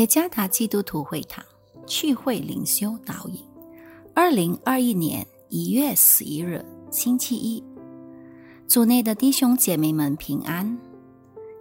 [0.00, 1.44] 耶加达基督徒会堂
[1.86, 3.38] 聚会灵修导引，
[4.14, 7.62] 二零二一年一月十一日星期一，
[8.66, 10.78] 组内的弟兄姐妹们平安。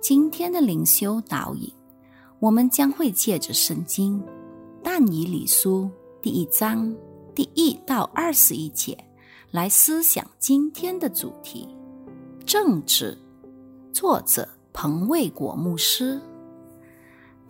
[0.02, 1.70] 今天的灵修导引，
[2.40, 4.24] 我们将会借着圣经
[4.82, 6.96] 但以理书第一章
[7.36, 8.98] 第一到二十一节
[9.52, 11.68] 来思想今天的主题：
[12.46, 13.18] 政治。
[13.92, 16.22] 作者彭卫国牧师。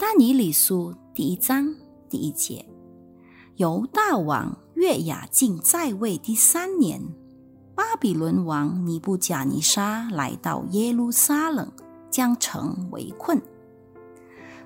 [0.01, 1.75] 但以理书第一章
[2.09, 2.65] 第一节，
[3.57, 7.01] 犹大王约雅敬在位第三年，
[7.75, 11.69] 巴比伦王尼布甲尼撒来到耶路撒冷，
[12.09, 13.41] 将城围困。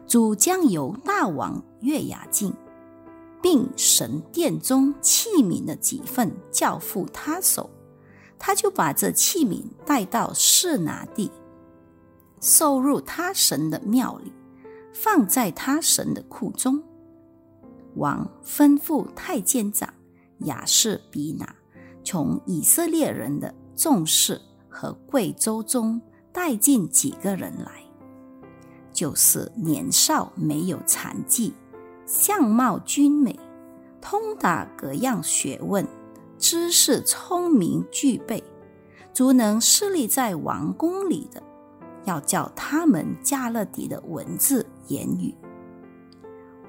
[0.05, 2.54] 主将犹大王约雅敬，
[3.41, 7.72] 并神殿中器皿的几份交付他手，
[8.38, 11.32] 他就把这器皿带到示拿地，
[12.40, 14.32] 收入他神的庙里。
[14.94, 16.82] 放在他神的库中。
[17.96, 19.94] 王吩咐太监长
[20.40, 21.55] 雅士比拿，
[22.04, 27.84] 从以色列人的众士和贵州中带进几个人来，
[28.91, 31.54] 就是年少没有残疾，
[32.05, 33.40] 相貌俊美，
[34.02, 35.88] 通达各样学问，
[36.40, 38.44] 知识聪明具备，
[39.13, 41.41] 足能侍立在王宫里的。
[42.05, 45.34] 要叫他们加勒底的文字言语。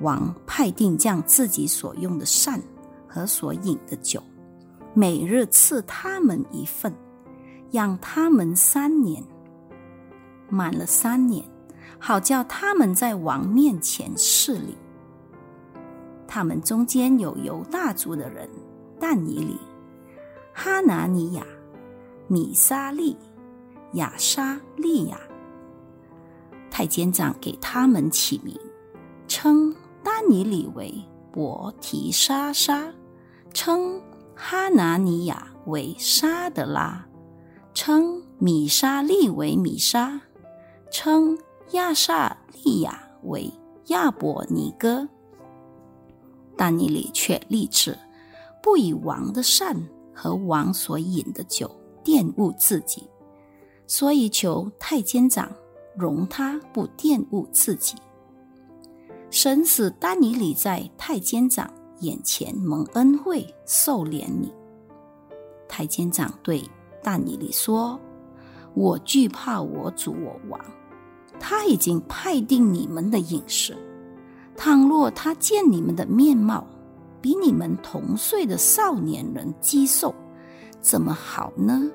[0.00, 2.60] 王派定将自己所用的膳
[3.06, 4.22] 和所饮的酒，
[4.92, 6.92] 每日赐他们一份，
[7.70, 9.22] 养他们三年。
[10.48, 11.44] 满了三年，
[11.98, 14.76] 好叫他们在王面前侍立。
[16.26, 18.48] 他们中间有犹大族的人：
[18.98, 19.58] 但以里、
[20.52, 21.46] 哈拿尼亚、
[22.26, 23.16] 米沙利。
[23.94, 25.18] 亚沙利亚，
[26.70, 28.58] 太监长给他们起名，
[29.26, 30.92] 称丹尼里为
[31.32, 32.92] 伯提沙沙，
[33.52, 34.00] 称
[34.34, 37.06] 哈拿尼亚为沙德拉，
[37.72, 40.20] 称米沙利为米沙，
[40.90, 41.38] 称
[41.72, 43.50] 亚萨利亚为
[43.86, 45.08] 亚伯尼哥。
[46.56, 47.96] 丹尼里却立志，
[48.62, 49.76] 不以王的善
[50.12, 51.70] 和王所饮的酒
[52.04, 53.08] 玷污自己。
[53.86, 55.50] 所以求太监长
[55.96, 57.94] 容他不玷污自己。
[59.30, 61.68] 神使丹尼里在太监长
[62.00, 64.48] 眼前蒙恩惠，受怜悯。
[65.68, 66.62] 太监长对
[67.02, 67.98] 丹尼里说
[68.74, 70.60] ：“我惧怕我主我王，
[71.40, 73.76] 他已经派定你们的饮食。
[74.56, 76.64] 倘若他见你们的面貌
[77.20, 80.14] 比你们同岁的少年人肌瘦，
[80.80, 81.90] 怎么好呢？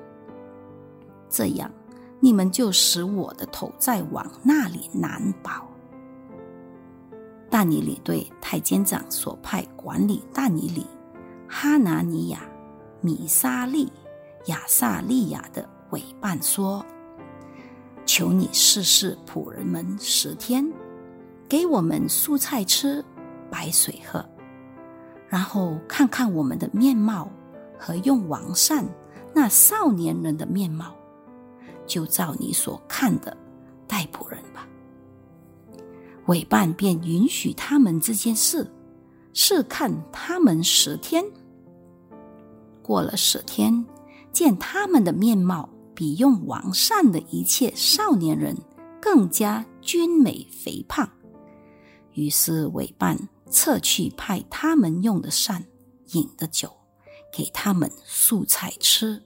[1.28, 1.70] 这样。”
[2.20, 5.66] 你们就使我的头再往那里难保。
[7.48, 10.86] 大尼里对太监长所派管理大尼里、
[11.48, 12.42] 哈拿尼亚、
[13.00, 13.90] 米沙利、
[14.46, 16.84] 亚萨利亚的委办说
[18.06, 20.70] ：“求你试试仆人们十天，
[21.48, 23.04] 给我们蔬菜吃，
[23.50, 24.24] 白水喝，
[25.28, 27.28] 然后看看我们的面貌
[27.78, 28.86] 和用王善
[29.34, 30.94] 那少年人的面貌。”
[31.90, 33.36] 就照你所看的
[33.88, 34.64] 逮捕人吧。
[36.26, 38.70] 委办便允许他们这件事，
[39.32, 41.24] 试看他们十天。
[42.80, 43.84] 过了十天，
[44.30, 48.56] 见他们的面貌比用王善的一切少年人
[49.00, 51.10] 更加俊美肥胖，
[52.12, 53.18] 于是委办
[53.50, 55.64] 撤去派他们用的膳、
[56.12, 56.70] 饮的酒，
[57.32, 59.20] 给他们素菜吃。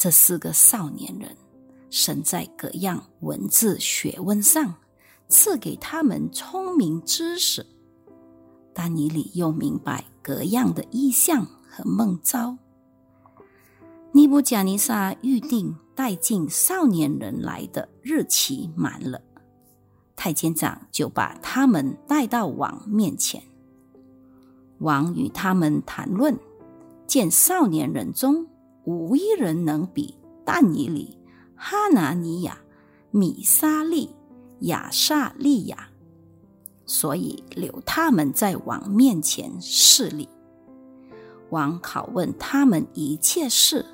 [0.00, 1.36] 这四个少年人，
[1.90, 4.76] 生在各样文字学问上，
[5.28, 7.66] 赐给他们聪明知识。
[8.72, 12.56] 丹尼里又明白各样的意象和梦招。
[14.12, 19.20] 尼布贾尼撒预定带进少年人来的日期满了，
[20.16, 23.42] 太监长就把他们带到王面前。
[24.78, 26.38] 王与他们谈论，
[27.06, 28.46] 见少年人中。
[28.84, 31.18] 无一人能比但尼里、
[31.54, 32.58] 哈拿尼亚、
[33.10, 34.10] 米沙利、
[34.60, 35.88] 亚萨利亚，
[36.86, 40.28] 所以留他们在王面前侍立。
[41.50, 43.84] 王拷问他们一切事，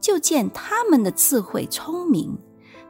[0.00, 2.36] 就见他们的智慧聪明，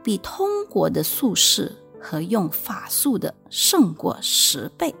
[0.03, 4.93] 比通国的术士和用法术的胜过十倍。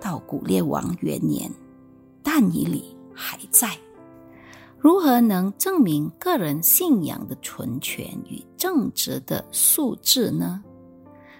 [0.00, 1.50] 到古列王元年，
[2.22, 3.76] 但尼里还在。
[4.82, 10.60] 如何能证明个人信仰的纯全与正直的素质呢？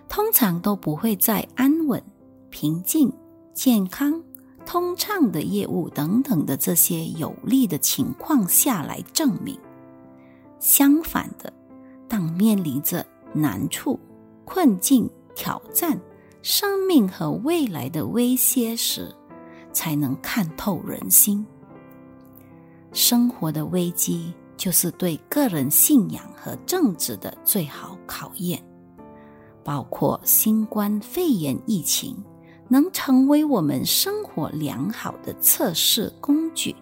[0.09, 2.01] 通常都不会在安稳、
[2.51, 3.13] 平静、
[3.53, 4.23] 健康、
[4.65, 9.59] 通畅的业务等等的这些有利的情况下来证明。
[10.61, 11.53] 相反的，
[12.09, 13.05] 当面临着
[13.35, 13.99] 难处、
[14.45, 16.01] 困境、挑战、
[16.43, 19.13] 生命和未来的威胁时，
[19.73, 21.45] 才能看透人心。
[22.93, 28.63] 生活的危机就是对个人信仰和政治的最好考验。
[29.65, 32.17] 包括新冠肺炎疫情，
[32.69, 36.75] 能成为我们生活良好的测试工具。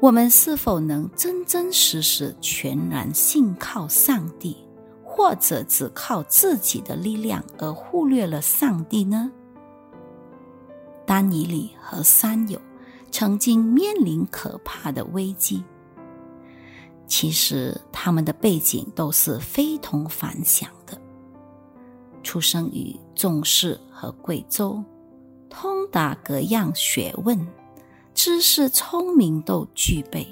[0.00, 4.56] 我们是否能真真实实、全然信靠上帝，
[5.02, 9.32] 或者只靠自己的力量而忽略了上帝呢？
[11.06, 12.60] 丹尼里和三友
[13.14, 15.62] 曾经面临可怕的危机，
[17.06, 21.00] 其实他们的背景都是非同凡响的。
[22.24, 24.82] 出生于重视和贵州，
[25.48, 27.38] 通达各样学问，
[28.14, 30.26] 知识聪明都具备。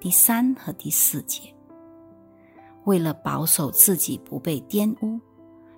[0.00, 1.54] 第三和第四节，
[2.86, 5.20] 为了保守自己不被玷污，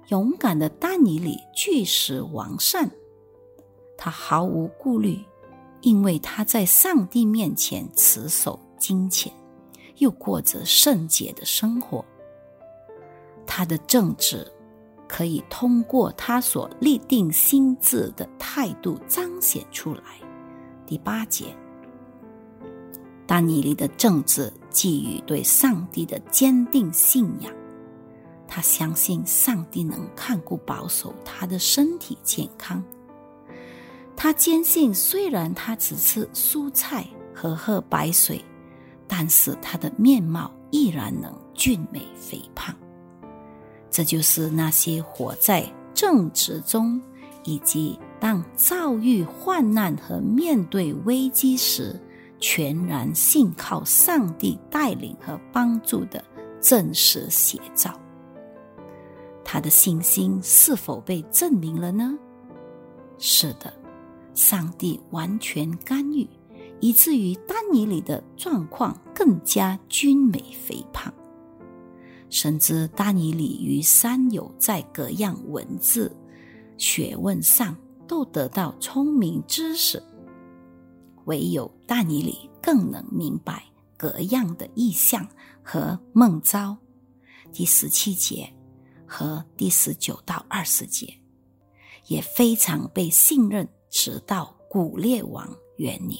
[0.07, 2.89] 勇敢的丹尼里巨石王善，
[3.99, 5.19] 他毫无顾虑，
[5.83, 9.31] 因为他在上帝面前持守金钱，
[9.99, 12.03] 又过着圣洁的生活。
[13.47, 14.51] 他的正直。
[15.09, 20.03] 可以通过他所立定心智的态度彰显出来。
[20.87, 21.55] 第八节，
[23.27, 27.53] 丹尼利的政治基于对上帝的坚定信仰，
[28.49, 32.83] 他相信上帝能看顾保守他的身体健康。
[34.23, 37.05] 他坚信，虽然他只吃蔬菜
[37.35, 38.41] 和喝白水，
[39.09, 42.73] 但是他的面貌依然能俊美肥胖。
[43.91, 47.03] 这就是那些活在正直中，
[47.43, 52.01] 以及当遭遇患难和面对危机时，
[52.39, 56.25] 全然信靠上帝带领和帮助的
[56.61, 57.93] 真实写照。
[59.45, 62.17] 他的信心是否被证明了呢？
[63.19, 63.75] 是的，
[64.35, 66.29] 上帝完全干预，
[66.81, 71.13] 以至于丹尼里的状况更加均美肥胖。
[72.31, 76.17] 深知丹尼里与三友在各样文字
[76.79, 77.77] 学问上
[78.09, 80.03] 都得到聪明知识，
[81.27, 83.63] 唯有大尼里更能明白
[83.99, 85.29] 各样的意象
[85.63, 86.77] 和梦招。
[87.53, 88.51] 第十七节
[89.07, 91.13] 和第十九到二十节
[92.07, 96.19] 也非常被信任，直到古列王元年。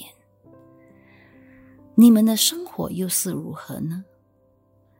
[1.95, 4.05] 你们的生活又是如何呢？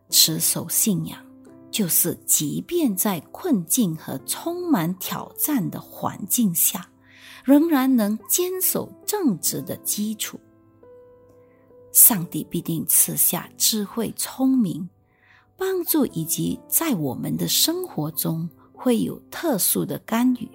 [0.10, 1.24] 持守信仰，
[1.70, 6.90] 就是即便在困境和充满挑战的环境下，
[7.46, 10.40] 仍然能坚守正直的基础。
[11.92, 14.90] 上帝必定赐下智慧、聪明、
[15.56, 20.50] 帮助，以及在我们的生活中会有特殊的干预。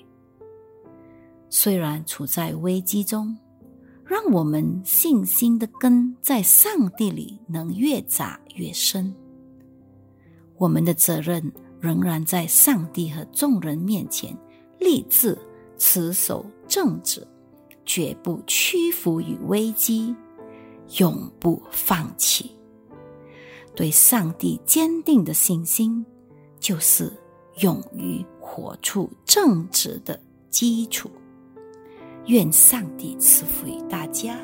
[1.51, 3.37] 虽然处在危机中，
[4.05, 9.15] 让我们信心的根在上帝里能越扎越深。
[10.57, 14.37] 我们的责任仍然在上帝和众人面前，
[14.79, 15.37] 立志
[15.79, 17.27] 持守正直，
[17.87, 20.15] 绝不屈服于危机，
[20.99, 22.51] 永不放弃。
[23.75, 26.05] 对上帝坚定的信心，
[26.59, 27.13] 就是
[27.61, 31.09] 勇于活出正直的基础。
[32.29, 34.39] 愿上帝赐福于大家。